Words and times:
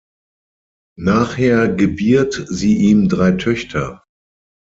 Nachher 0.97 1.67
gebiert 1.69 2.47
sie 2.49 2.75
ihm 2.89 3.07
drei 3.07 3.33
Töchter. 3.33 4.03